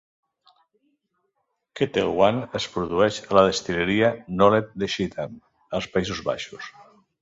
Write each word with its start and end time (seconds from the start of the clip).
Ketel 1.81 2.09
One 2.23 2.43
es 2.61 2.67
produeix 2.77 3.21
a 3.29 3.39
la 3.41 3.45
destil·leria 3.51 4.13
Nolet 4.43 4.77
de 4.85 4.93
Schiedam, 4.97 5.41
als 5.81 5.95
Països 5.97 6.29
Baixos. 6.33 6.77